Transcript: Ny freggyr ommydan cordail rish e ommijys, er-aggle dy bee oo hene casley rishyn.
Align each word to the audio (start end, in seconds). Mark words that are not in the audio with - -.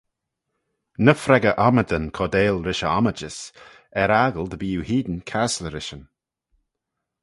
Ny 1.05 1.13
freggyr 1.23 1.57
ommydan 1.67 2.05
cordail 2.15 2.57
rish 2.67 2.85
e 2.87 2.89
ommijys, 2.97 3.37
er-aggle 4.01 4.47
dy 4.49 4.57
bee 4.61 4.77
oo 4.79 4.87
hene 4.89 5.17
casley 5.29 5.71
rishyn. 5.73 6.03